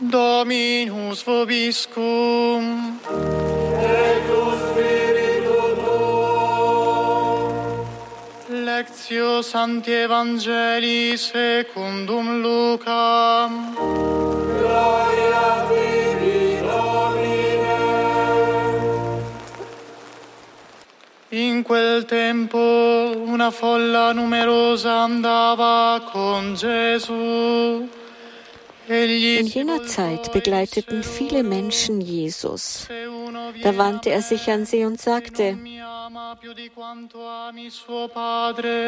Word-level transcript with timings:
Dominus 0.00 1.22
vobiscum. 1.22 2.98
Lectio 8.48 9.42
Sancti 9.42 9.92
Evangelii 9.92 11.18
secundum 11.18 12.40
Lucam. 12.40 13.76
In 21.28 21.62
quel 21.62 22.06
tempo 22.06 22.58
una 22.58 23.50
folla 23.50 24.12
numerosa 24.12 25.02
andava 25.02 26.02
con 26.10 26.54
Gesù. 26.54 27.99
In 28.90 29.46
jener 29.46 29.84
Zeit 29.86 30.32
begleiteten 30.32 31.04
viele 31.04 31.44
Menschen 31.44 32.00
Jesus. 32.00 32.88
Da 33.62 33.76
wandte 33.76 34.10
er 34.10 34.20
sich 34.20 34.50
an 34.50 34.66
sie 34.66 34.84
und 34.84 35.00
sagte, 35.00 35.56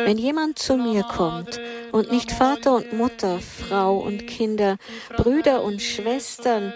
wenn 0.05 0.19
jemand 0.19 0.59
zu 0.59 0.77
mir 0.77 1.05
kommt 1.05 1.61
und 1.93 2.11
nicht 2.11 2.33
Vater 2.33 2.75
und 2.75 2.93
Mutter, 2.93 3.39
Frau 3.39 3.99
und 3.99 4.27
Kinder, 4.27 4.77
Brüder 5.17 5.63
und 5.63 5.81
Schwestern, 5.81 6.75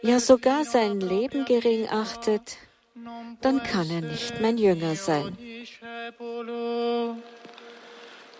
ja 0.00 0.18
sogar 0.18 0.64
sein 0.64 1.00
Leben 1.00 1.44
gering 1.44 1.86
achtet, 1.90 2.56
dann 3.42 3.62
kann 3.62 3.90
er 3.90 4.00
nicht 4.00 4.40
mein 4.40 4.56
Jünger 4.56 4.94
sein. 4.96 5.36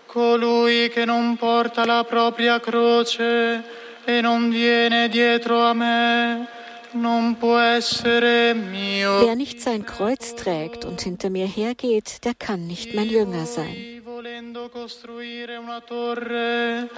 Colui 0.06 0.90
che 0.90 1.04
non 1.04 1.36
porta 1.36 1.84
la 1.84 2.04
propria 2.04 2.60
croce 2.60 3.64
e 4.04 4.20
non 4.20 4.50
viene 4.50 5.08
dietro 5.08 5.60
a 5.60 5.72
me, 5.72 6.46
non 6.92 7.36
può 7.38 7.58
essere 7.58 8.54
mio. 8.54 9.24
Wer 9.24 9.36
nicht 9.36 9.60
sein 9.60 9.84
Kreuz 9.84 10.34
trägt 10.34 10.84
und 10.84 11.00
hinter 11.02 11.30
mir 11.30 11.46
hergeht, 11.46 12.24
der 12.24 12.34
kann 12.34 12.66
nicht 12.66 12.94
mein 12.94 13.08
Jünger 13.08 13.46
sein. 13.46 14.02
Volendo 14.04 14.68
costruire 14.68 15.56
una 15.56 15.80
torre, 15.80 16.88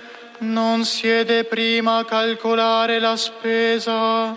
non 0.41 0.85
siede 0.85 1.45
prima 1.45 1.99
a 1.99 2.05
calcolare 2.05 2.99
la 2.99 3.17
spesa 3.17 4.37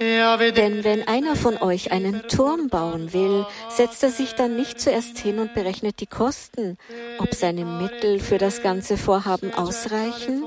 denn 0.00 0.84
wenn 0.84 1.06
einer 1.06 1.36
von 1.36 1.56
euch 1.58 1.92
einen 1.92 2.22
Turm 2.28 2.68
bauen 2.68 3.12
will, 3.12 3.46
setzt 3.68 4.02
er 4.02 4.10
sich 4.10 4.34
dann 4.34 4.56
nicht 4.56 4.80
zuerst 4.80 5.18
hin 5.18 5.38
und 5.38 5.54
berechnet 5.54 6.00
die 6.00 6.06
Kosten, 6.06 6.78
ob 7.18 7.34
seine 7.34 7.64
Mittel 7.64 8.20
für 8.20 8.38
das 8.38 8.62
ganze 8.62 8.96
Vorhaben 8.96 9.54
ausreichen? 9.54 10.44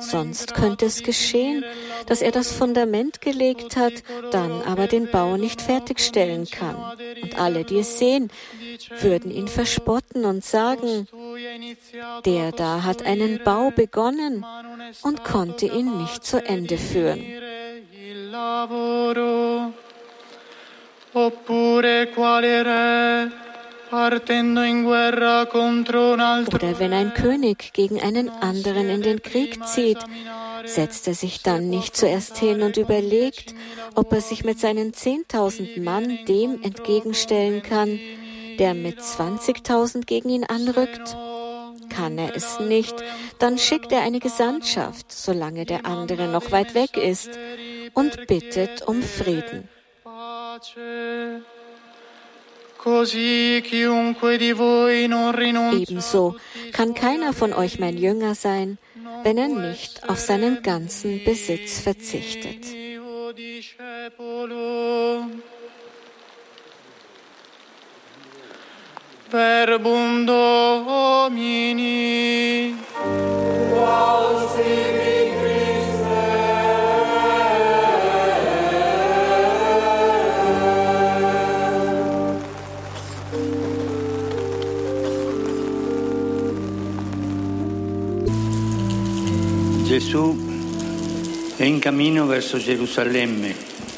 Sonst 0.00 0.54
könnte 0.54 0.86
es 0.86 1.02
geschehen, 1.02 1.64
dass 2.06 2.22
er 2.22 2.30
das 2.30 2.52
Fundament 2.52 3.20
gelegt 3.20 3.76
hat, 3.76 3.94
dann 4.30 4.62
aber 4.62 4.86
den 4.86 5.10
Bau 5.10 5.36
nicht 5.36 5.60
fertigstellen 5.60 6.46
kann. 6.48 6.76
Und 7.22 7.38
alle, 7.38 7.64
die 7.64 7.78
es 7.78 7.98
sehen, 7.98 8.30
würden 9.00 9.30
ihn 9.30 9.48
verspotten 9.48 10.24
und 10.24 10.44
sagen, 10.44 11.08
der 12.24 12.52
da 12.52 12.84
hat 12.84 13.04
einen 13.04 13.42
Bau 13.42 13.70
begonnen 13.70 14.44
und 15.02 15.24
konnte 15.24 15.66
ihn 15.66 15.98
nicht 15.98 16.24
zu 16.24 16.44
Ende 16.44 16.78
führen 16.78 17.43
lavoro, 18.44 19.72
oppure 21.12 22.10
quale 22.10 22.62
re 22.62 23.32
partendo 23.88 24.62
in 24.62 24.82
guerra 24.82 25.46
contro 25.46 26.12
un 26.12 26.20
altro 26.20 26.56
Oder 26.56 26.78
wenn 26.78 26.92
ein 26.92 27.14
König 27.14 27.72
gegen 27.72 28.00
einen 28.00 28.28
anderen 28.28 28.88
in 28.88 29.02
den 29.02 29.22
Krieg 29.22 29.64
zieht, 29.66 29.98
setzt 30.64 31.06
er 31.06 31.14
sich 31.14 31.42
dann 31.42 31.70
nicht 31.70 31.96
zuerst 31.96 32.38
hin 32.38 32.62
und 32.62 32.76
überlegt, 32.76 33.54
ob 33.94 34.12
er 34.12 34.20
sich 34.20 34.44
mit 34.44 34.58
seinen 34.58 34.92
10.000 34.92 35.80
Mann 35.80 36.18
dem 36.26 36.60
entgegenstellen 36.62 37.62
kann, 37.62 38.00
der 38.58 38.74
mit 38.74 38.98
20.000 38.98 40.06
gegen 40.06 40.28
ihn 40.28 40.44
anrückt? 40.44 41.16
Kann 41.88 42.18
er 42.18 42.34
es 42.34 42.58
nicht, 42.58 42.96
dann 43.38 43.58
schickt 43.58 43.92
er 43.92 44.00
eine 44.00 44.18
Gesandtschaft, 44.18 45.12
solange 45.12 45.64
der 45.64 45.86
andere 45.86 46.26
noch 46.26 46.50
weit 46.50 46.74
weg 46.74 46.96
ist 46.96 47.30
und 47.94 48.26
bittet 48.26 48.82
um 48.82 49.02
Frieden. 49.02 49.68
Ebenso 55.72 56.36
kann 56.72 56.94
keiner 56.94 57.32
von 57.32 57.52
euch 57.54 57.78
mein 57.78 57.96
Jünger 57.96 58.34
sein, 58.34 58.78
wenn 59.22 59.38
er 59.38 59.48
nicht 59.48 60.08
auf 60.08 60.18
seinen 60.18 60.62
ganzen 60.62 61.24
Besitz 61.24 61.80
verzichtet. 61.80 62.66
Verbum 69.30 70.26
Domini. 70.26 71.54
Gesù 74.54 75.13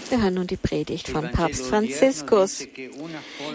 Wir 0.08 0.22
hören 0.22 0.34
nun 0.34 0.46
die 0.46 0.56
Predigt 0.56 1.08
von 1.08 1.32
Papst 1.32 1.66
Franziskus. 1.66 2.64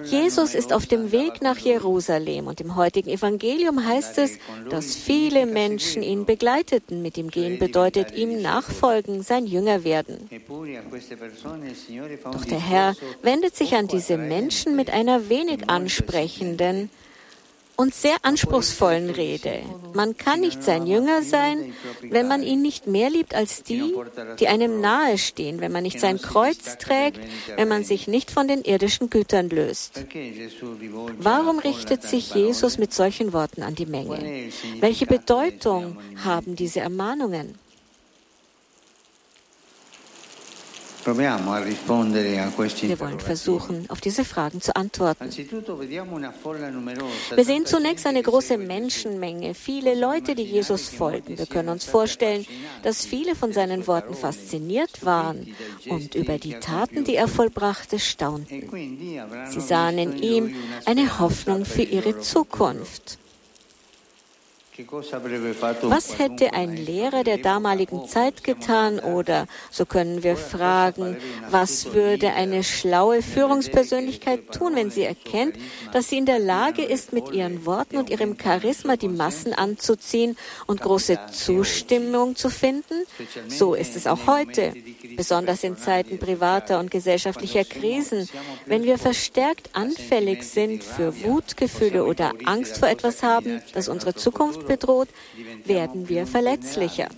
Jesus 0.04 0.54
ist 0.54 0.74
auf 0.74 0.86
dem 0.86 1.14
Weg 1.14 1.42
nach 1.42 1.58
Jerusalem 1.58 2.48
und 2.48 2.60
im 2.60 2.76
heutigen 2.76 3.10
Evangelium 3.10 3.86
heißt 3.86 4.18
es, 4.18 4.38
dass 4.70 4.96
viele 4.98 5.46
Menschen 5.46 6.04
ihn 6.04 6.26
begleiteten. 6.26 7.02
Mit 7.02 7.18
ihm 7.18 7.30
gehen 7.30 7.58
bedeutet 7.58 8.14
ihm 8.14 8.42
nachfolgen, 8.42 9.24
sein 9.24 9.46
Jünger 9.46 9.86
werden. 9.86 10.30
Doch 12.34 12.46
der 12.46 12.60
Herr 12.60 12.96
wendet 13.22 13.56
sich 13.56 13.76
an 13.76 13.88
diese 13.88 14.18
Menschen 14.18 14.76
mit 14.76 14.90
einer 14.90 15.30
wenig 15.30 15.70
ansprechenden, 15.70 16.90
und 17.82 17.96
sehr 17.96 18.18
anspruchsvollen 18.22 19.10
Rede. 19.10 19.64
Man 19.94 20.16
kann 20.16 20.42
nicht 20.42 20.62
sein 20.62 20.86
Jünger 20.86 21.24
sein, 21.24 21.74
wenn 22.04 22.28
man 22.28 22.44
ihn 22.44 22.62
nicht 22.62 22.86
mehr 22.86 23.10
liebt 23.10 23.34
als 23.34 23.64
die, 23.64 23.96
die 24.40 24.48
einem 24.48 24.82
nahe 24.82 25.18
stehen, 25.18 25.62
wenn 25.62 25.72
man 25.72 25.82
nicht 25.82 26.00
sein 26.00 26.22
Kreuz 26.22 26.78
trägt, 26.78 27.20
wenn 27.56 27.68
man 27.68 27.84
sich 27.84 28.08
nicht 28.08 28.30
von 28.30 28.48
den 28.48 28.62
irdischen 28.62 29.10
Gütern 29.10 29.50
löst. 29.50 30.06
Warum 31.18 31.58
richtet 31.58 32.04
sich 32.04 32.36
Jesus 32.36 32.78
mit 32.78 32.94
solchen 32.94 33.34
Worten 33.34 33.64
an 33.64 33.74
die 33.74 33.88
Menge? 33.88 34.52
Welche 34.80 35.08
Bedeutung 35.08 35.98
haben 36.24 36.56
diese 36.56 36.82
Ermahnungen? 36.82 37.56
Wir 41.04 43.00
wollen 43.00 43.20
versuchen, 43.20 43.86
auf 43.90 44.02
diese 44.02 44.24
Fragen 44.24 44.62
zu 44.62 44.76
antworten. 44.76 45.30
Wir 47.36 47.46
sehen 47.46 47.66
zunächst 47.66 48.06
eine 48.06 48.22
große 48.22 48.58
Menschenmenge, 48.58 49.54
viele 49.54 50.00
Leute, 50.00 50.36
die 50.36 50.44
Jesus 50.44 50.90
folgen. 50.90 51.38
Wir 51.38 51.46
können 51.48 51.70
uns 51.70 51.86
vorstellen, 51.86 52.46
dass 52.84 53.06
viele 53.06 53.36
von 53.36 53.52
seinen 53.54 53.88
Worten 53.88 54.14
fasziniert 54.14 55.04
waren 55.06 55.56
und 55.90 56.14
über 56.16 56.38
die 56.38 56.54
Taten, 56.56 57.04
die 57.04 57.16
er 57.16 57.28
vollbrachte, 57.28 57.98
staunten. 58.00 58.70
Sie 59.50 59.62
sahen 59.62 59.98
in 59.98 60.18
ihm 60.18 60.56
eine 60.86 61.20
Hoffnung 61.20 61.66
für 61.66 61.84
ihre 61.84 62.20
Zukunft. 62.20 63.18
Was 65.84 66.18
hätte 66.18 66.54
ein 66.54 66.76
Lehrer 66.76 67.24
der 67.24 67.38
damaligen 67.38 68.08
Zeit 68.08 68.44
getan? 68.44 69.00
Oder 69.00 69.48
so 69.70 69.86
können 69.86 70.24
wir 70.24 70.36
fragen, 70.36 71.18
was 71.50 71.94
würde 71.94 72.34
eine 72.34 72.64
schlaue 72.64 73.22
Führungspersönlichkeit 73.22 74.52
tun, 74.52 74.76
wenn 74.76 74.92
sie 74.92 75.04
erkennt, 75.04 75.56
dass 75.92 76.10
sie 76.10 76.18
in 76.18 76.26
der 76.26 76.40
Lage 76.40 76.84
ist, 76.84 77.14
mit 77.14 77.32
ihren 77.32 77.66
Worten 77.66 77.98
und 77.98 78.10
ihrem 78.10 78.38
Charisma 78.38 78.96
die 78.96 79.08
Massen 79.08 79.54
anzuziehen 79.54 80.38
und 80.68 80.82
große 80.82 81.20
Zustimmung 81.32 82.36
zu 82.36 82.50
finden? 82.50 83.06
So 83.48 83.74
ist 83.76 83.96
es 83.96 84.08
auch 84.08 84.28
heute, 84.28 84.74
besonders 85.16 85.64
in 85.64 85.78
Zeiten 85.78 86.18
privater 86.18 86.80
und 86.80 86.92
gesellschaftlicher 86.92 87.66
Krisen, 87.66 88.30
wenn 88.66 88.84
wir 88.84 88.98
verstärkt 88.98 89.70
anfällig 89.74 90.44
sind 90.44 90.84
für 90.84 91.24
Wutgefühle 91.24 92.06
oder 92.06 92.32
Angst 92.46 92.78
vor 92.78 92.88
etwas 92.88 93.24
haben, 93.24 93.62
das 93.74 93.90
unsere 93.90 94.16
Zukunft 94.16 94.68
bedroht, 94.72 95.10
werden 95.66 96.08
wir 96.08 96.24
verletzlicher. 96.26 97.10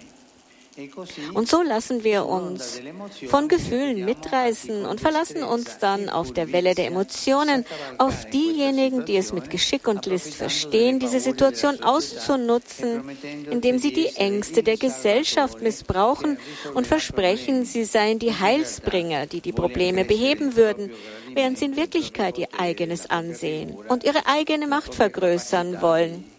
Und 1.34 1.48
so 1.48 1.62
lassen 1.62 2.04
wir 2.04 2.26
uns 2.26 2.82
von 3.28 3.48
Gefühlen 3.48 4.06
mitreißen 4.06 4.86
und 4.86 5.00
verlassen 5.00 5.44
uns 5.44 5.78
dann 5.78 6.10
auf 6.10 6.34
der 6.34 6.52
Welle 6.52 6.74
der 6.74 6.88
Emotionen 6.88 7.64
auf 8.00 8.26
diejenigen, 8.26 9.06
die 9.06 9.18
es 9.18 9.34
mit 9.34 9.52
Geschick 9.52 9.88
und 9.88 10.08
List 10.08 10.34
verstehen, 10.34 11.00
diese 11.00 11.20
Situation 11.20 11.84
auszunutzen, 11.84 13.04
indem 13.52 13.78
sie 13.78 13.94
die 13.94 14.16
Ängste 14.16 14.64
der 14.64 14.78
Gesellschaft 14.78 15.62
missbrauchen 15.62 16.40
und 16.74 16.88
versprechen, 16.88 17.66
sie 17.66 17.84
seien 17.84 18.18
die 18.18 18.34
Heilsbringer, 18.34 19.28
die 19.28 19.42
die 19.42 19.54
Probleme 19.54 20.06
beheben 20.06 20.56
würden, 20.56 20.90
während 21.36 21.60
sie 21.60 21.66
in 21.66 21.76
Wirklichkeit 21.76 22.40
ihr 22.40 22.50
eigenes 22.58 23.10
ansehen 23.12 23.76
und 23.90 24.04
ihre 24.04 24.26
eigene 24.26 24.66
Macht 24.66 24.96
vergrößern 24.96 25.84
wollen. 25.84 26.33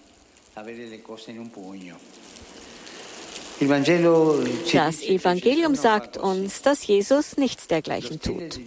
Das 4.72 5.02
Evangelium 5.02 5.74
sagt 5.74 6.16
uns, 6.16 6.62
dass 6.62 6.86
Jesus 6.86 7.36
nichts 7.36 7.66
dergleichen 7.66 8.20
tut. 8.20 8.60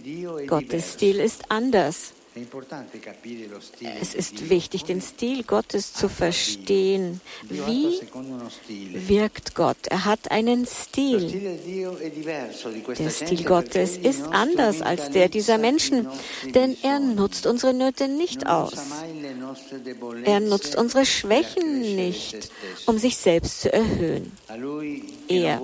Gottes 0.46 0.94
Stil 0.94 1.20
ist 1.20 1.50
anders. 1.50 2.12
Es 4.00 4.14
ist 4.14 4.50
wichtig, 4.50 4.84
den 4.84 5.00
Stil 5.00 5.42
Gottes 5.42 5.92
zu 5.92 6.08
verstehen. 6.08 7.20
Wie 7.48 8.00
wirkt 9.08 9.54
Gott? 9.54 9.76
Er 9.88 10.04
hat 10.04 10.30
einen 10.30 10.66
Stil. 10.66 11.58
Der 12.98 13.10
Stil 13.10 13.44
Gottes 13.44 13.96
ist 13.96 14.22
anders 14.22 14.82
als 14.82 15.10
der 15.10 15.28
dieser 15.28 15.58
Menschen, 15.58 16.08
denn 16.54 16.76
er 16.82 17.00
nutzt 17.00 17.46
unsere 17.46 17.74
Nöte 17.74 18.08
nicht 18.08 18.46
aus. 18.46 18.74
Er 20.24 20.40
nutzt 20.40 20.76
unsere 20.76 21.06
Schwächen 21.06 21.96
nicht, 21.96 22.50
um 22.86 22.98
sich 22.98 23.16
selbst 23.16 23.62
zu 23.62 23.72
erhöhen. 23.72 24.32
Er, 25.28 25.60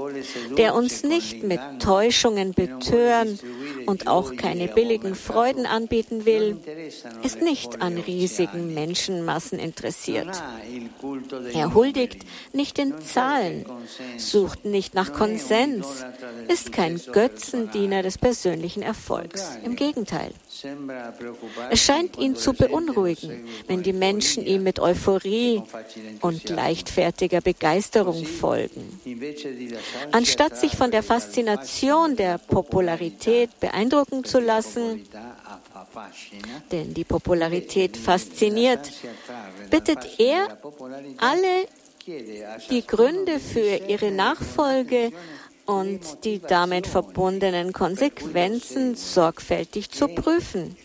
der 0.56 0.74
uns 0.74 1.02
nicht 1.02 1.42
mit 1.42 1.60
Täuschungen 1.80 2.52
betören 2.54 3.38
und 3.86 4.06
auch 4.06 4.36
keine 4.36 4.68
billigen 4.68 5.14
Freuden 5.14 5.66
anbieten 5.66 6.24
will, 6.24 6.56
ist 7.22 7.40
nicht 7.40 7.82
an 7.82 7.98
riesigen 7.98 8.74
Menschenmassen 8.74 9.58
interessiert. 9.58 10.42
Er 11.52 11.74
huldigt 11.74 12.24
nicht 12.52 12.78
in 12.78 12.94
Zahlen, 13.00 13.66
sucht 14.16 14.64
nicht 14.64 14.94
nach 14.94 15.12
Konsens, 15.12 16.04
ist 16.48 16.72
kein 16.72 17.00
Götzendiener 17.12 18.02
des 18.02 18.18
persönlichen 18.18 18.82
Erfolgs. 18.82 19.58
Im 19.64 19.76
Gegenteil. 19.76 20.32
Es 21.70 21.80
scheint 21.80 22.18
ihn 22.18 22.36
zu 22.36 22.52
beunruhigen, 22.52 23.48
wenn 23.66 23.82
die 23.82 23.92
Menschen 23.92 24.46
ihm 24.46 24.62
mit 24.62 24.78
Euphorie 24.78 25.62
und 26.20 26.48
leichtfertiger 26.48 27.40
Begeisterung 27.40 28.24
folgen. 28.24 29.00
Anstatt 30.12 30.56
sich 30.56 30.76
von 30.76 30.90
der 30.90 31.02
Faszination 31.02 32.16
der 32.16 32.38
Popularität 32.38 33.58
beeindrucken 33.60 34.24
zu 34.24 34.40
lassen, 34.40 35.04
denn 36.70 36.94
die 36.94 37.04
Popularität 37.04 37.96
fasziniert, 37.96 38.90
bittet 39.70 40.18
er 40.18 40.58
alle, 41.18 41.66
die 42.70 42.86
Gründe 42.86 43.40
für 43.40 43.76
ihre 43.88 44.10
Nachfolge 44.10 45.12
und 45.66 46.24
die 46.24 46.40
damit 46.40 46.86
verbundenen 46.86 47.72
Konsequenzen 47.72 48.94
sorgfältig 48.94 49.90
zu 49.90 50.08
prüfen. 50.08 50.76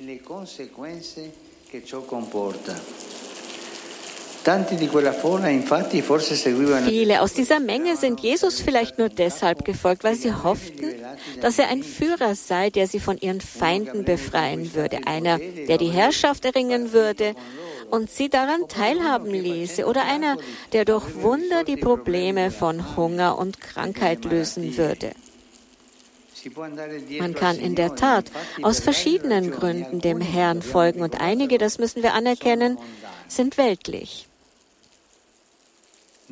Viele 6.86 7.22
aus 7.22 7.34
dieser 7.34 7.60
Menge 7.60 7.98
sind 7.98 8.20
Jesus 8.22 8.62
vielleicht 8.62 8.98
nur 8.98 9.10
deshalb 9.10 9.66
gefolgt, 9.66 10.04
weil 10.04 10.16
sie 10.16 10.34
hofften, 10.34 10.86
dass 11.42 11.60
er 11.60 11.70
ein 11.70 11.84
Führer 11.84 12.36
sei, 12.36 12.70
der 12.70 12.88
sie 12.88 13.00
von 13.00 13.18
ihren 13.18 13.42
Feinden 13.42 14.06
befreien 14.06 14.74
würde, 14.74 15.08
einer, 15.08 15.40
der 15.40 15.78
die 15.78 15.90
Herrschaft 15.90 16.46
erringen 16.46 16.94
würde 16.94 17.36
und 17.90 18.10
sie 18.10 18.30
daran 18.30 18.68
teilhaben 18.68 19.32
ließe, 19.32 19.86
oder 19.86 20.06
einer, 20.06 20.38
der 20.74 20.86
durch 20.86 21.22
Wunder 21.22 21.64
die 21.64 21.78
Probleme 21.78 22.52
von 22.52 22.96
Hunger 22.96 23.38
und 23.38 23.60
Krankheit 23.60 24.26
lösen 24.26 24.78
würde. 24.78 25.12
Man 27.20 27.34
kann 27.36 27.60
in 27.60 27.76
der 27.76 27.96
Tat 27.96 28.32
aus 28.62 28.80
verschiedenen 28.80 29.52
Gründen 29.52 30.00
dem 30.00 30.22
Herrn 30.22 30.62
folgen 30.62 31.02
und 31.02 31.20
einige, 31.20 31.58
das 31.58 31.80
müssen 31.80 32.02
wir 32.02 32.14
anerkennen, 32.14 32.78
sind 33.28 33.58
weltlich. 33.58 34.29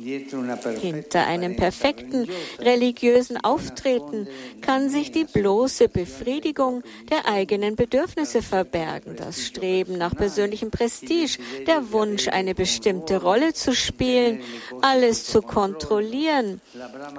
Hinter 0.00 1.26
einem 1.26 1.56
perfekten 1.56 2.28
religiösen 2.60 3.36
Auftreten 3.42 4.28
kann 4.60 4.90
sich 4.90 5.10
die 5.10 5.24
bloße 5.24 5.88
Befriedigung 5.88 6.84
der 7.10 7.26
eigenen 7.26 7.74
Bedürfnisse 7.74 8.40
verbergen, 8.42 9.16
das 9.16 9.44
Streben 9.44 9.98
nach 9.98 10.14
persönlichem 10.14 10.70
Prestige, 10.70 11.38
der 11.66 11.90
Wunsch, 11.90 12.28
eine 12.28 12.54
bestimmte 12.54 13.20
Rolle 13.20 13.54
zu 13.54 13.74
spielen, 13.74 14.40
alles 14.82 15.24
zu 15.24 15.42
kontrollieren, 15.42 16.60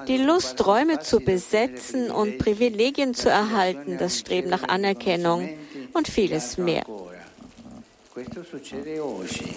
die 0.07 0.17
Lust, 0.17 0.65
Räume 0.65 0.99
zu 0.99 1.19
besetzen 1.19 2.09
und 2.09 2.37
Privilegien 2.37 3.13
zu 3.13 3.27
erhalten, 3.27 3.97
das 3.97 4.19
Streben 4.19 4.49
nach 4.49 4.63
Anerkennung 4.63 5.49
und 5.91 6.07
vieles 6.07 6.57
mehr. 6.57 6.85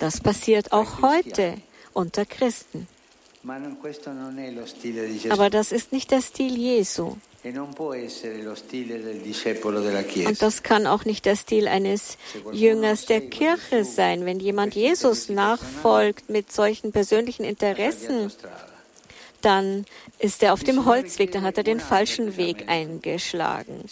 Das 0.00 0.20
passiert 0.20 0.72
auch 0.72 1.02
heute 1.02 1.54
unter 1.92 2.24
Christen. 2.26 2.88
Aber 5.30 5.50
das 5.50 5.72
ist 5.72 5.92
nicht 5.92 6.10
der 6.10 6.20
Stil 6.20 6.56
Jesu. 6.56 7.16
E 7.44 7.48
Und 10.26 10.42
das 10.42 10.62
kann 10.62 10.86
auch 10.86 11.04
nicht 11.04 11.24
der 11.26 11.34
Stil 11.34 11.66
eines 11.66 12.18
Jüngers 12.52 13.06
der 13.06 13.20
Kirche 13.22 13.84
sein. 13.84 14.24
Wenn 14.24 14.38
jemand 14.38 14.76
Jesus 14.76 15.28
nachfolgt 15.28 16.30
mit 16.30 16.52
solchen 16.52 16.92
persönlichen 16.92 17.42
Interessen, 17.44 18.30
dann 19.40 19.86
ist 20.20 20.42
er 20.44 20.52
auf 20.52 20.62
dem 20.62 20.86
Holzweg, 20.86 21.32
dann 21.32 21.42
hat 21.42 21.58
er 21.58 21.64
den 21.64 21.80
falschen 21.80 22.36
Weg 22.36 22.68
eingeschlagen. 22.68 23.84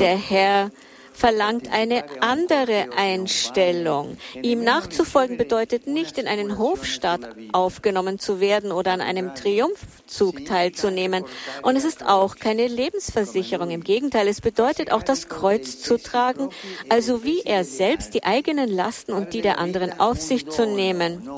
Der 0.00 0.16
Herr 0.16 0.70
verlangt 1.12 1.72
eine 1.72 2.04
andere 2.20 2.88
Einstellung. 2.96 4.16
Ihm 4.40 4.64
nachzufolgen 4.64 5.36
bedeutet 5.36 5.86
nicht, 5.86 6.18
in 6.18 6.26
einen 6.26 6.58
Hofstaat 6.58 7.20
aufgenommen 7.52 8.18
zu 8.18 8.40
werden 8.40 8.72
oder 8.72 8.92
an 8.92 9.00
einem 9.00 9.34
Triumphzug 9.34 10.44
teilzunehmen. 10.46 11.24
Und 11.62 11.76
es 11.76 11.84
ist 11.84 12.06
auch 12.06 12.36
keine 12.36 12.66
Lebensversicherung. 12.66 13.70
Im 13.70 13.84
Gegenteil, 13.84 14.28
es 14.28 14.40
bedeutet 14.40 14.92
auch 14.92 15.02
das 15.02 15.28
Kreuz 15.28 15.80
zu 15.80 15.98
tragen, 15.98 16.48
also 16.88 17.24
wie 17.24 17.40
er 17.42 17.64
selbst 17.64 18.14
die 18.14 18.24
eigenen 18.24 18.68
Lasten 18.68 19.12
und 19.12 19.34
die 19.34 19.42
der 19.42 19.58
anderen 19.58 19.98
auf 20.00 20.20
sich 20.20 20.48
zu 20.48 20.66
nehmen, 20.66 21.28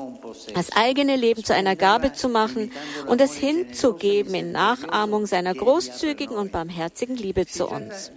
das 0.53 0.71
eigene 0.71 1.15
Leben 1.15 1.43
zu 1.43 1.53
einer 1.53 1.75
Gabe 1.75 2.13
zu 2.13 2.29
machen 2.29 2.71
und 3.07 3.21
es 3.21 3.35
hinzugeben 3.35 4.33
in 4.33 4.51
Nachahmung 4.51 5.25
seiner 5.25 5.53
großzügigen 5.53 6.35
und 6.35 6.51
barmherzigen 6.51 7.15
Liebe 7.15 7.45
zu 7.45 7.67
uns. 7.67 8.11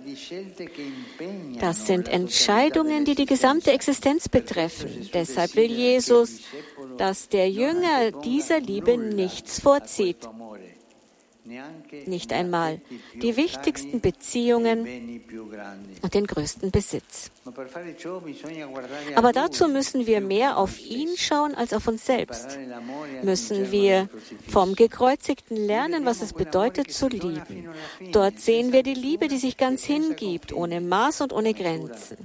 Das 1.61 1.87
sind 1.87 2.09
Entscheidungen, 2.09 3.05
die 3.05 3.15
die 3.15 3.27
gesamte 3.27 3.73
Existenz 3.73 4.29
betreffen. 4.29 5.11
Deshalb 5.13 5.57
will 5.57 5.71
Jesus, 5.71 6.41
dass 6.97 7.29
der 7.29 7.51
Jünger 7.51 8.13
dieser 8.25 8.61
Liebe 8.61 8.97
nichts 8.97 9.61
vorzieht 9.61 10.29
nicht 12.07 12.33
einmal 12.33 12.81
die 13.15 13.37
wichtigsten 13.37 14.01
Beziehungen 14.01 15.23
und 16.03 16.15
den 16.15 16.27
größten 16.27 16.71
Besitz. 16.71 17.31
Aber 19.15 19.33
dazu 19.33 19.69
müssen 19.69 20.07
wir 20.07 20.21
mehr 20.21 20.59
auf 20.59 20.81
ihn 20.81 21.17
schauen 21.17 21.55
als 21.55 21.73
auf 21.73 21.89
uns 21.89 22.05
selbst. 22.05 22.59
Müssen 23.23 23.71
wir 23.71 24.09
vom 24.49 24.75
Gekreuzigten 24.75 25.57
lernen, 25.57 26.05
was 26.05 26.23
es 26.23 26.33
bedeutet 26.33 26.93
zu 26.93 27.09
lieben. 27.09 27.69
Dort 28.13 28.41
sehen 28.41 28.73
wir 28.73 28.83
die 28.83 28.95
Liebe, 28.95 29.29
die 29.29 29.39
sich 29.39 29.57
ganz 29.57 29.85
hingibt, 29.85 30.53
ohne 30.53 30.81
Maß 30.81 31.23
und 31.23 31.33
ohne 31.33 31.55
Grenzen. 31.55 32.17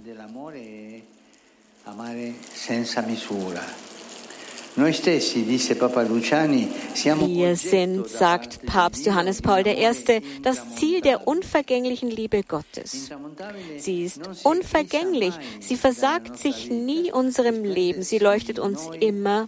Wir 4.76 4.92
sind, 7.56 8.08
sagt 8.08 8.66
Papst 8.66 9.06
Johannes 9.06 9.42
Paul 9.42 9.68
I., 9.68 10.22
das 10.42 10.76
Ziel 10.76 11.02
der 11.02 11.28
unvergänglichen 11.28 12.10
Liebe 12.10 12.42
Gottes. 12.44 13.12
Sie 13.78 14.04
ist 14.04 14.22
unvergänglich. 14.44 15.36
Sie 15.60 15.76
versagt 15.76 16.38
sich 16.38 16.72
nie 16.72 17.12
unserem 17.12 17.64
Leben. 17.64 18.02
Sie 18.02 18.18
leuchtet 18.18 18.58
uns 18.58 18.90
immer 19.00 19.48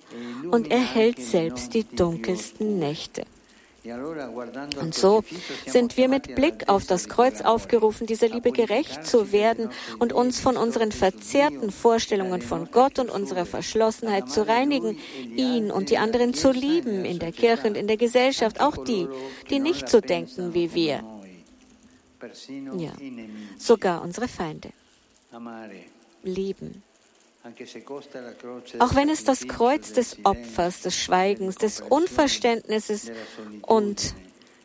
und 0.51 0.69
erhält 0.69 1.19
selbst 1.19 1.73
die 1.73 1.83
dunkelsten 1.83 2.77
Nächte. 2.77 3.23
Und 4.79 4.95
so 4.95 5.23
sind 5.67 5.97
wir 5.97 6.09
mit 6.09 6.35
Blick 6.35 6.67
auf 6.67 6.85
das 6.85 7.07
Kreuz 7.07 7.41
aufgerufen, 7.41 8.07
dieser 8.07 8.29
Liebe 8.29 8.51
gerecht 8.51 9.05
zu 9.05 9.31
werden 9.31 9.69
und 9.99 10.13
uns 10.13 10.39
von 10.39 10.57
unseren 10.57 10.91
verzerrten 10.91 11.71
Vorstellungen 11.71 12.41
von 12.41 12.71
Gott 12.71 12.99
und 12.99 13.09
unserer 13.09 13.45
Verschlossenheit 13.45 14.29
zu 14.29 14.47
reinigen, 14.47 14.97
ihn 15.35 15.71
und 15.71 15.89
die 15.89 15.97
anderen 15.97 16.33
zu 16.33 16.51
lieben, 16.51 17.05
in 17.05 17.19
der 17.19 17.31
Kirche 17.31 17.67
und 17.67 17.75
in 17.75 17.87
der 17.87 17.97
Gesellschaft, 17.97 18.59
auch 18.59 18.83
die, 18.83 19.07
die 19.49 19.59
nicht 19.59 19.87
so 19.89 20.01
denken 20.01 20.53
wie 20.53 20.73
wir. 20.73 21.03
Ja, 22.77 22.91
sogar 23.57 24.01
unsere 24.01 24.27
Feinde. 24.27 24.69
Lieben. 26.23 26.81
Auch 28.79 28.95
wenn 28.95 29.09
es 29.09 29.23
das 29.23 29.47
Kreuz 29.47 29.93
des 29.93 30.17
Opfers, 30.23 30.81
des 30.81 30.95
Schweigens, 30.95 31.55
des 31.57 31.81
Unverständnisses 31.81 33.11
und 33.61 34.15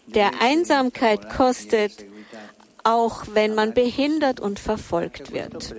der 0.06 0.40
Einsamkeit 0.40 1.28
kostet, 1.28 2.06
auch 2.82 3.24
wenn 3.32 3.54
man 3.54 3.74
behindert 3.74 4.40
und 4.40 4.58
verfolgt 4.58 5.32
wird. 5.32 5.74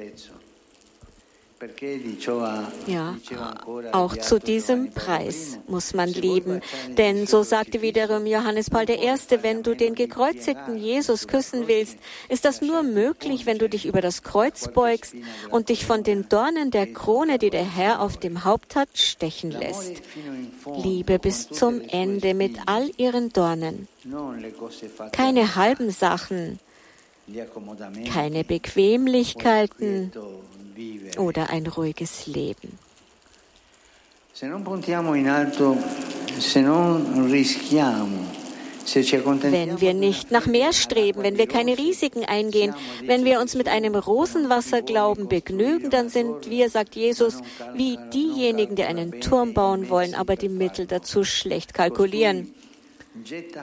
Ja, 2.87 3.15
auch 3.91 4.17
zu 4.17 4.39
diesem 4.39 4.91
Preis 4.91 5.59
muss 5.67 5.93
man 5.93 6.09
leben. 6.09 6.61
Denn 6.97 7.27
so 7.27 7.43
sagte 7.43 7.81
wiederum 7.81 8.25
Johannes 8.25 8.69
Paul 8.69 8.89
I., 8.89 9.13
wenn 9.41 9.63
du 9.63 9.75
den 9.75 9.95
gekreuzigten 9.95 10.77
Jesus 10.77 11.27
küssen 11.27 11.67
willst, 11.67 11.97
ist 12.29 12.45
das 12.45 12.61
nur 12.61 12.83
möglich, 12.83 13.45
wenn 13.45 13.59
du 13.59 13.69
dich 13.69 13.85
über 13.85 14.01
das 14.01 14.23
Kreuz 14.23 14.69
beugst 14.69 15.13
und 15.49 15.69
dich 15.69 15.85
von 15.85 16.03
den 16.03 16.27
Dornen 16.29 16.71
der 16.71 16.87
Krone, 16.87 17.37
die 17.37 17.49
der 17.49 17.65
Herr 17.65 18.01
auf 18.01 18.17
dem 18.17 18.43
Haupt 18.43 18.75
hat, 18.75 18.89
stechen 18.93 19.51
lässt. 19.51 20.01
Liebe 20.83 21.19
bis 21.19 21.47
zum 21.49 21.81
Ende 21.81 22.33
mit 22.33 22.57
all 22.65 22.89
ihren 22.97 23.31
Dornen. 23.33 23.87
Keine 25.11 25.55
halben 25.55 25.91
Sachen, 25.91 26.59
keine 28.11 28.43
Bequemlichkeiten, 28.43 30.11
oder 31.21 31.49
ein 31.49 31.67
ruhiges 31.67 32.27
Leben. 32.27 32.77
Wenn 38.93 39.81
wir 39.81 39.93
nicht 39.93 40.31
nach 40.31 40.45
mehr 40.47 40.73
streben, 40.73 41.23
wenn 41.23 41.37
wir 41.37 41.47
keine 41.47 41.77
Risiken 41.77 42.25
eingehen, 42.25 42.73
wenn 43.05 43.23
wir 43.23 43.39
uns 43.39 43.55
mit 43.55 43.67
einem 43.67 43.95
Rosenwasserglauben 43.95 45.27
begnügen, 45.27 45.89
dann 45.91 46.09
sind 46.09 46.49
wir, 46.49 46.69
sagt 46.69 46.95
Jesus, 46.95 47.41
wie 47.75 47.97
diejenigen, 48.13 48.75
die 48.75 48.83
einen 48.83 49.21
Turm 49.21 49.53
bauen 49.53 49.89
wollen, 49.89 50.15
aber 50.15 50.35
die 50.35 50.49
Mittel 50.49 50.87
dazu 50.87 51.23
schlecht 51.23 51.73
kalkulieren. 51.73 52.53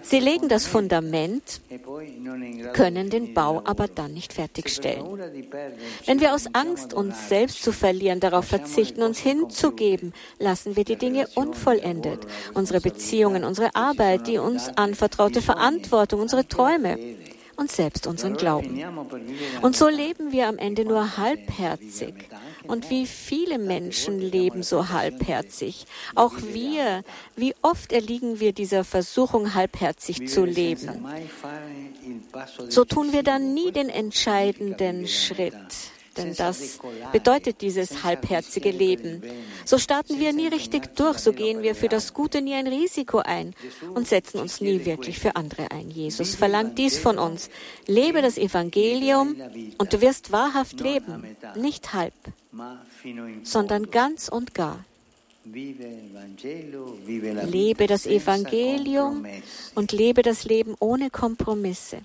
Sie 0.03 0.21
legen 0.21 0.49
das 0.49 0.67
Fundament, 0.67 1.61
können 2.75 3.11
den 3.11 3.33
Bau 3.33 3.63
aber 3.65 3.89
dann 3.89 4.13
nicht 4.13 4.35
fertigstellen. 4.35 5.07
Wenn 6.05 6.21
wir 6.21 6.35
aus 6.35 6.47
Angst, 6.53 6.93
uns 6.93 7.29
selbst 7.29 7.63
zu 7.63 7.73
verlieren, 7.73 8.21
darauf 8.21 8.45
verzichten, 8.45 9.03
uns 9.03 9.19
hinzugeben, 9.19 10.13
lassen 10.39 10.77
wir 10.77 10.85
die 10.85 10.97
Dinge 10.97 11.29
unvollendet. 11.35 12.27
Unsere 12.53 12.81
Beziehungen, 12.81 13.45
unsere 13.45 13.75
Arbeit, 13.75 14.27
die 14.27 14.39
uns 14.39 14.69
anvertraute 14.77 15.41
Verantwortung, 15.41 16.21
unsere 16.21 16.47
Träume 16.47 16.99
und 17.57 17.71
selbst 17.71 18.07
unseren 18.07 18.37
Glauben. 18.37 18.83
Und 19.63 19.77
so 19.77 19.89
leben 19.89 20.31
wir 20.31 20.47
am 20.49 20.59
Ende 20.59 20.85
nur 20.85 21.17
halbherzig. 21.17 22.15
Und 22.69 22.91
wie 22.91 23.07
viele 23.07 23.59
Menschen 23.59 24.21
leben 24.21 24.63
so 24.63 24.91
halbherzig. 24.91 25.87
Auch 26.15 26.35
wir, 26.53 27.03
wie 27.35 27.55
oft 27.63 27.93
erliegen 27.93 28.41
wir 28.41 28.53
dieser 28.53 28.85
Versuchung, 28.85 29.55
halbherzig 29.55 30.29
zu 30.29 30.45
leben. 30.45 31.05
So 32.69 32.85
tun 32.85 33.13
wir 33.13 33.23
dann 33.23 33.55
nie 33.55 33.73
den 33.73 33.89
entscheidenden 33.89 35.09
Schritt 35.09 35.55
denn 36.19 36.35
das 36.35 36.79
bedeutet 37.13 37.61
dieses 37.63 38.03
halbherzige 38.03 38.71
Leben. 38.71 39.23
So 39.65 39.79
starten 39.79 40.19
wir 40.19 40.33
nie 40.33 40.49
richtig 40.49 40.95
durch, 40.97 41.19
so 41.19 41.33
gehen 41.33 41.63
wir 41.63 41.75
für 41.75 41.89
das 41.89 42.13
Gute 42.13 42.43
nie 42.43 42.55
ein 42.55 42.67
Risiko 42.67 43.19
ein 43.19 43.55
und 43.95 44.09
setzen 44.09 44.41
uns 44.41 44.61
nie 44.61 44.85
wirklich 44.85 45.19
für 45.19 45.37
andere 45.37 45.71
ein. 45.71 45.91
Jesus 45.91 46.35
verlangt 46.35 46.77
dies 46.79 46.99
von 46.99 47.19
uns. 47.19 47.49
Lebe 47.87 48.21
das 48.23 48.37
Evangelium 48.37 49.37
und 49.79 49.93
du 49.93 50.01
wirst 50.01 50.33
wahrhaft 50.33 50.81
leben, 50.81 51.37
nicht 51.57 51.95
halb, 51.95 52.15
sondern 53.43 53.91
ganz 53.91 54.29
und 54.29 54.55
gar. 54.55 54.85
Lebe 57.45 57.87
das 57.87 58.07
Evangelium 58.07 59.27
und 59.75 59.93
lebe 59.93 60.23
das 60.23 60.45
Leben 60.45 60.75
ohne 60.79 61.11
Kompromisse. 61.11 61.99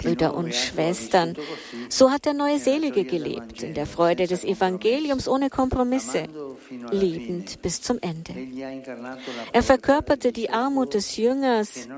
Brüder 0.00 0.34
und 0.34 0.54
Schwestern, 0.54 1.34
so 1.88 2.10
hat 2.10 2.24
der 2.24 2.34
neue 2.34 2.58
Selige 2.58 3.04
gelebt, 3.04 3.62
in 3.62 3.74
der 3.74 3.86
Freude 3.86 4.26
des 4.26 4.44
Evangeliums 4.44 5.26
ohne 5.26 5.50
Kompromisse, 5.50 6.24
liebend 6.92 7.60
bis 7.62 7.82
zum 7.82 7.98
Ende. 8.00 8.34
Er 9.52 9.62
verkörperte 9.62 10.32
die 10.32 10.50
Armut 10.50 10.94
des 10.94 11.16
Jüngers, 11.16 11.88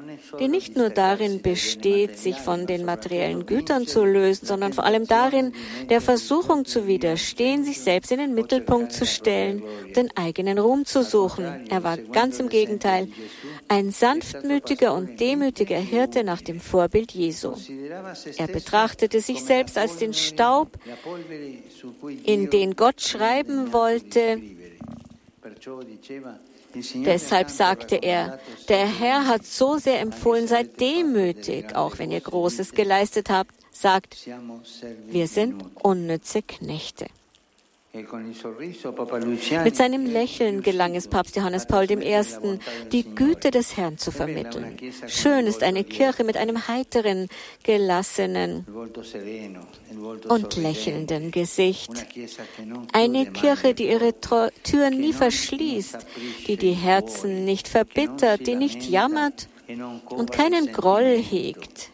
die 0.40 0.48
nicht 0.48 0.76
nur 0.76 0.90
darin 0.90 1.42
besteht, 1.42 2.18
sich 2.18 2.36
von 2.36 2.66
den 2.66 2.84
materiellen 2.84 3.44
Gütern 3.46 3.86
zu 3.86 4.04
lösen, 4.04 4.46
sondern 4.46 4.72
vor 4.72 4.84
allem 4.84 5.06
darin, 5.06 5.52
der 5.90 6.00
Versuchung 6.00 6.64
zu 6.64 6.86
widerstehen, 6.86 7.64
sich 7.64 7.80
selbst 7.80 8.12
in 8.12 8.18
den 8.18 8.34
Mittelpunkt 8.34 8.92
zu 8.92 9.04
stellen, 9.04 9.62
den 9.94 10.14
eigenen 10.16 10.58
Ruhm 10.58 10.84
zu 10.84 11.02
suchen. 11.02 11.66
Er 11.68 11.84
war 11.84 11.98
ganz 11.98 12.38
im 12.38 12.48
Gegenteil 12.48 13.08
ein 13.68 13.90
sanftmütiger 13.90 14.94
und 14.94 15.20
demütiger 15.20 15.78
Hirte 15.78 16.24
nach 16.24 16.40
dem 16.40 16.60
Vorbild 16.60 17.12
Jesu. 17.12 17.54
Er 18.36 18.46
betrachtete 18.46 19.20
sich 19.20 19.42
selbst 19.42 19.78
als 19.78 19.96
den 19.96 20.14
Staub, 20.14 20.78
in 22.24 22.50
den 22.50 22.76
Gott 22.76 23.00
schreiben 23.00 23.72
wollte. 23.72 24.40
Deshalb 26.94 27.50
sagte 27.50 27.96
er, 27.96 28.38
der 28.68 28.86
Herr 28.86 29.26
hat 29.26 29.44
so 29.46 29.78
sehr 29.78 30.00
empfohlen, 30.00 30.46
seid 30.46 30.80
demütig, 30.80 31.74
auch 31.74 31.98
wenn 31.98 32.10
ihr 32.10 32.20
Großes 32.20 32.72
geleistet 32.72 33.30
habt, 33.30 33.52
sagt, 33.72 34.28
wir 35.06 35.26
sind 35.26 35.64
unnütze 35.82 36.42
Knechte. 36.42 37.06
Mit 39.64 39.76
seinem 39.76 40.06
Lächeln 40.06 40.62
gelang 40.62 40.94
es 40.94 41.08
Papst 41.08 41.36
Johannes 41.36 41.66
Paul 41.66 41.90
I., 41.90 41.98
die 42.92 43.04
Güte 43.14 43.50
des 43.50 43.76
Herrn 43.76 43.98
zu 43.98 44.10
vermitteln. 44.10 44.76
Schön 45.06 45.46
ist 45.46 45.62
eine 45.62 45.84
Kirche 45.84 46.24
mit 46.24 46.36
einem 46.36 46.68
heiteren, 46.68 47.28
gelassenen 47.62 48.66
und 50.28 50.56
lächelnden 50.56 51.30
Gesicht. 51.30 52.06
Eine 52.92 53.26
Kirche, 53.32 53.74
die 53.74 53.88
ihre 53.88 54.14
Türen 54.20 55.00
nie 55.00 55.12
verschließt, 55.12 56.06
die 56.46 56.56
die 56.56 56.72
Herzen 56.72 57.44
nicht 57.44 57.68
verbittert, 57.68 58.46
die 58.46 58.56
nicht 58.56 58.88
jammert 58.88 59.48
und 60.08 60.32
keinen 60.32 60.72
Groll 60.72 61.18
hegt, 61.18 61.90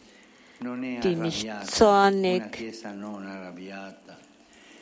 die 0.61 1.15
nicht 1.15 1.47
zornig, 1.67 2.43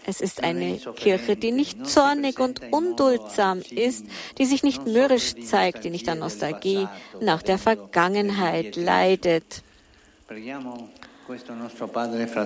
es 0.06 0.22
ist 0.22 0.44
eine 0.44 0.78
Kirche, 0.96 1.36
die 1.36 1.52
nicht 1.52 1.86
zornig 1.88 2.40
und 2.40 2.62
unduldsam 2.72 3.62
ist, 3.70 4.06
die 4.38 4.46
sich 4.46 4.64
nicht 4.64 4.86
mürrisch 4.86 5.36
zeigt, 5.44 5.84
die 5.84 5.90
nicht 5.90 6.10
an 6.10 6.20
Nostalgie 6.20 6.88
nach 7.20 7.42
der 7.42 7.58
Vergangenheit 7.58 8.76
leidet. 8.76 9.64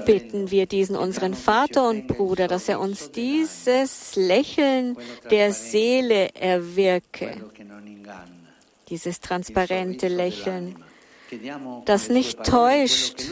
Bitten 0.06 0.52
wir 0.52 0.66
diesen 0.66 0.96
unseren 0.96 1.34
Vater 1.34 1.90
und 1.90 2.08
Bruder, 2.08 2.48
dass 2.48 2.68
er 2.68 2.80
uns 2.80 3.12
dieses 3.12 4.16
Lächeln 4.16 4.98
der 5.32 5.54
Seele 5.54 6.30
erwirke, 6.36 7.38
dieses 8.90 9.22
transparente 9.22 10.08
Lächeln, 10.08 10.76
das 11.86 12.10
nicht 12.10 12.44
täuscht, 12.44 13.24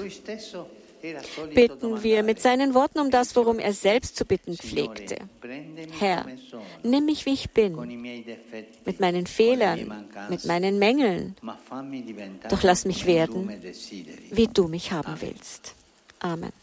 bitten 1.53 2.03
wir 2.03 2.23
mit 2.23 2.39
seinen 2.39 2.73
Worten 2.73 2.99
um 2.99 3.11
das, 3.11 3.35
worum 3.35 3.59
er 3.59 3.73
selbst 3.73 4.15
zu 4.15 4.25
bitten 4.25 4.57
pflegte. 4.57 5.17
Herr, 5.99 6.25
nimm 6.83 7.05
mich, 7.05 7.25
wie 7.25 7.33
ich 7.33 7.49
bin, 7.51 7.75
mit 8.85 8.99
meinen 8.99 9.27
Fehlern, 9.27 10.07
mit 10.29 10.45
meinen 10.45 10.79
Mängeln, 10.79 11.35
doch 12.49 12.63
lass 12.63 12.85
mich 12.85 13.05
werden, 13.05 13.49
wie 14.31 14.47
du 14.47 14.67
mich 14.67 14.91
haben 14.91 15.15
willst. 15.19 15.75
Amen. 16.19 16.53